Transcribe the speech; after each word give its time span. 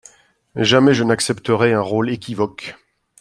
Jamais 0.55 0.95
je 0.95 1.03
n'accepterai 1.03 1.73
un 1.73 1.81
rôle 1.81 2.09
équivoque. 2.09 2.73